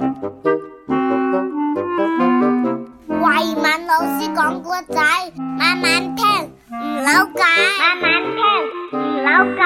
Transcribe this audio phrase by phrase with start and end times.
[0.00, 0.06] 慧
[3.54, 4.94] 敏老师讲故仔，
[5.36, 6.24] 慢慢听，
[6.70, 7.44] 唔扭計，
[7.78, 8.40] 慢慢听，
[8.92, 9.28] 唔扭
[9.58, 9.60] 計。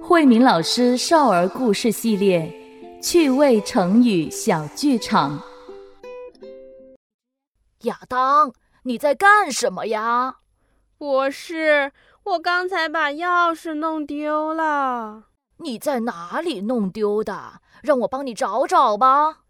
[0.00, 2.54] 慧敏老师少儿故事系列
[3.02, 5.42] 趣味成语小剧场。
[7.80, 8.52] 亚当，
[8.84, 10.36] 你在干什么呀？
[11.04, 11.92] 博士，
[12.22, 15.24] 我刚才把钥匙弄丢了，
[15.58, 17.60] 你在哪里弄丢的？
[17.82, 19.40] 让我帮你找找吧。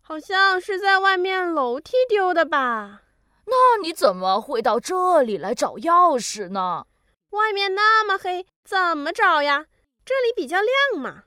[0.00, 3.02] 好像是在外面楼梯丢的吧？
[3.44, 6.86] 那你怎么会到这里来找钥匙呢？
[7.30, 9.66] 外面那么黑，怎么找呀？
[10.04, 11.22] 这里比较亮嘛。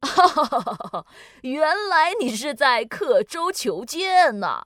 [0.00, 1.06] 哈哈哈哈哈！
[1.42, 1.60] 原
[1.90, 4.62] 来你是在刻舟求剑呢。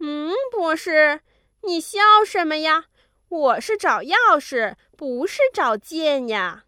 [0.00, 1.20] 嗯，博士，
[1.64, 2.86] 你笑什么呀？
[3.28, 6.64] 我是找钥匙，不是找剑呀。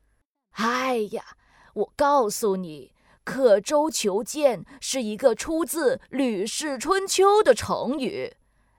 [0.52, 1.24] 哎呀，
[1.72, 2.92] 我告诉你，
[3.24, 8.34] 刻舟求剑是一个出自《吕氏春秋》的成语，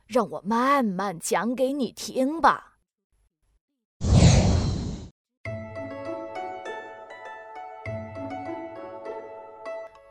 [0.05, 2.73] 让我慢慢讲给你听吧。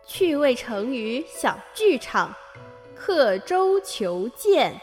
[0.04, 2.34] 趣味成语小剧场，
[2.96, 4.80] 刻舟求剑。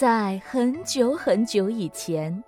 [0.00, 2.42] 在很久很久以前，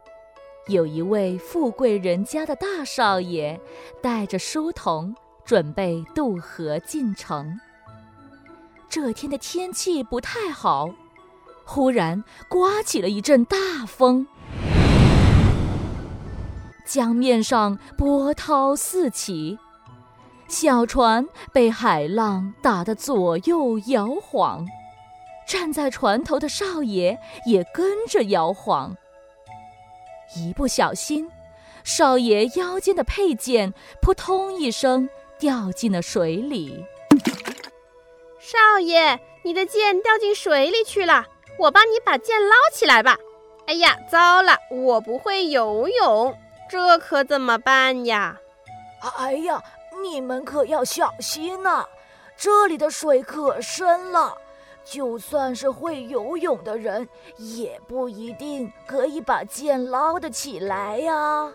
[0.69, 3.61] 有一位富贵人家的大少爷，
[4.01, 5.15] 带着书童
[5.45, 7.61] 准备渡河进城。
[8.89, 10.89] 这天的天气不太好，
[11.67, 14.27] 忽然刮起了一阵大风，
[16.87, 19.59] 江面上波涛四起。
[20.49, 24.67] 小船被海浪打得左右摇晃，
[25.47, 28.97] 站在船头的少爷也跟着摇晃。
[30.35, 31.31] 一不小心，
[31.85, 36.85] 少爷腰间的佩剑扑通一声掉进了水里。
[38.39, 41.27] 少爷，你的剑掉进水里去了，
[41.59, 43.17] 我帮你把剑捞起来吧。
[43.67, 46.37] 哎呀，糟了，我不会游泳，
[46.69, 48.39] 这可怎么办呀？
[49.19, 49.63] 哎呀！
[50.03, 51.87] 你们可要小心呐，
[52.35, 54.37] 这里的水可深了，
[54.85, 61.53] 就算是会游泳的人，也不一定可以把剑捞得起来呀。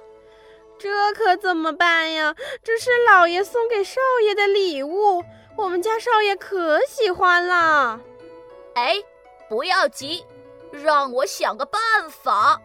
[0.79, 2.35] 这可怎么办呀？
[2.63, 5.23] 这是老爷送给少爷的礼物，
[5.55, 7.99] 我们家少爷可喜欢了。
[8.75, 8.95] 哎，
[9.49, 10.23] 不要急，
[10.71, 12.61] 让我想个办法。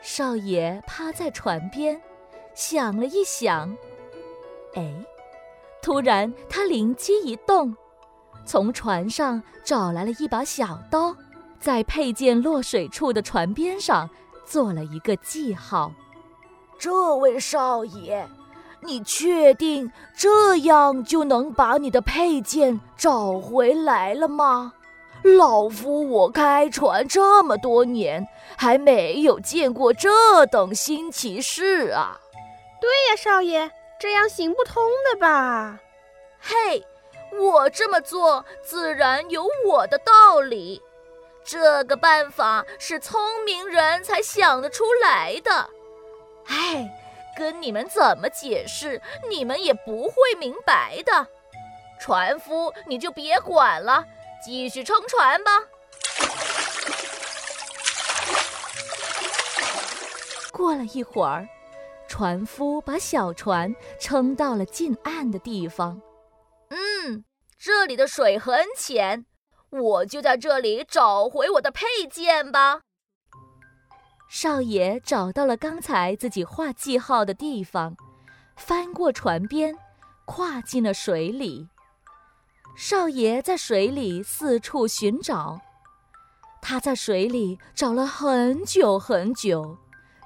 [0.00, 2.00] 少爷趴在船边，
[2.54, 3.76] 想了一想。
[4.74, 4.94] 哎，
[5.82, 7.76] 突然他灵机一动，
[8.44, 11.14] 从船上找来了一把小刀，
[11.60, 14.08] 在佩剑落水处的船边上
[14.44, 15.92] 做了一个记号。
[16.78, 18.26] 这位少爷，
[18.80, 24.72] 你确定这样就能把你的佩剑找回来了吗？
[25.22, 28.26] 老夫我开船这么多年，
[28.56, 32.18] 还没有见过这等新奇事啊！
[32.80, 33.70] 对呀，少爷。
[34.00, 35.78] 这样行不通的吧？
[36.40, 36.82] 嘿，
[37.38, 40.82] 我这么做自然有我的道理。
[41.44, 45.70] 这个办法是聪明人才想得出来的。
[46.46, 46.90] 哎，
[47.36, 51.26] 跟你们怎么解释，你们也不会明白的。
[51.98, 54.04] 船夫，你就别管了，
[54.44, 55.50] 继续撑船吧。
[60.52, 61.48] 过了一会儿。
[62.06, 66.02] 船夫把小船撑到了近岸的地方。
[67.62, 69.26] 这里的水很浅，
[69.68, 72.80] 我就在这里找回我的佩剑吧。
[74.30, 77.94] 少爷找到了刚才自己画记号的地方，
[78.56, 79.76] 翻过船边，
[80.24, 81.68] 跨进了水里。
[82.78, 85.60] 少爷在水里四处寻找，
[86.62, 89.76] 他在水里找了很久很久。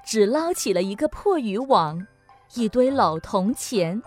[0.07, 2.07] 只捞起了一个破渔网，
[2.55, 4.01] 一堆老铜钱，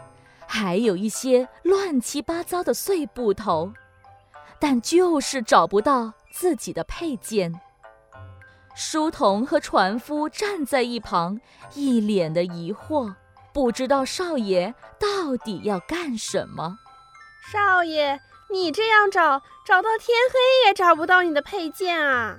[0.47, 3.73] 还有一些乱七八糟的碎布头，
[4.59, 7.53] 但就是找不到自己的配件。
[8.73, 11.39] 书童和船夫站在一旁，
[11.73, 13.13] 一脸的疑惑，
[13.53, 16.77] 不知道少爷到底要干什么。
[17.51, 22.37] 少爷，你这样找，找到天黑也找不到你的配件啊！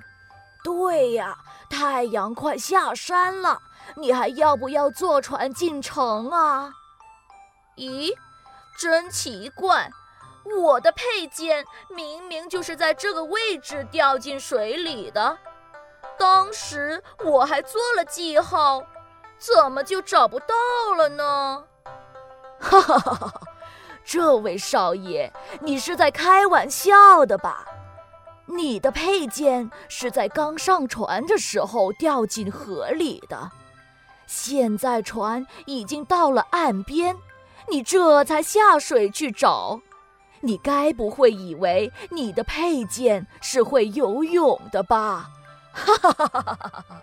[0.63, 1.37] 对呀。
[1.69, 3.59] 太阳快下山了，
[3.95, 6.71] 你还要不要坐船进城啊？
[7.79, 8.13] 咦，
[8.77, 9.89] 真奇怪，
[10.61, 15.37] 我的佩剑明明就是在这个位置掉进水里的，
[16.17, 18.83] 当时我还做了记号，
[19.37, 20.55] 怎么就找不到
[20.97, 21.63] 了呢？
[22.59, 23.41] 哈哈哈哈！
[24.03, 25.31] 这位少爷，
[25.61, 27.65] 你是在开玩笑的吧？
[28.45, 33.51] 你的佩剑是在刚上船的时候掉进河里的，
[34.27, 37.15] 现在船已经到了岸边，
[37.71, 39.81] 你这才下水去找。
[40.41, 45.29] 你该不会以为你的佩剑是会游泳的吧？
[45.71, 47.01] 哈哈哈哈哈哈！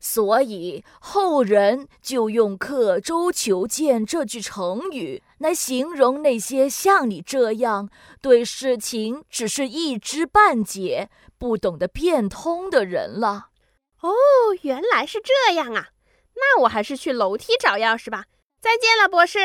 [0.00, 7.90] 所以后人就用“刻舟求剑”这句成语来形容那些像你这样
[8.22, 13.48] 对事情只是一知半解、不懂得变通的人了。
[14.00, 14.10] 哦，
[14.62, 15.88] 原来是这样啊！
[16.36, 18.26] 那我还是去楼梯找钥匙吧。
[18.60, 19.38] 再见了，博士。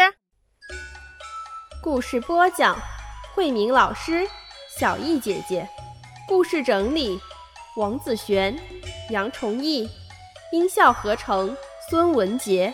[1.82, 2.78] 故事播讲：
[3.34, 4.28] 慧明老师、
[4.78, 5.68] 小艺姐姐。
[6.28, 7.20] 故事整理：
[7.76, 8.58] 王子璇、
[9.10, 9.90] 杨崇义。
[10.52, 11.56] 音效合成：
[11.90, 12.74] 孙文杰。